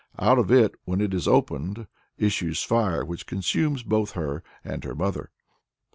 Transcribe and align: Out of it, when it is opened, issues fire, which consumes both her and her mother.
Out 0.17 0.39
of 0.39 0.51
it, 0.51 0.73
when 0.83 0.99
it 0.99 1.13
is 1.13 1.27
opened, 1.27 1.85
issues 2.17 2.63
fire, 2.63 3.05
which 3.05 3.27
consumes 3.27 3.83
both 3.83 4.13
her 4.13 4.43
and 4.63 4.83
her 4.83 4.95
mother. 4.95 5.29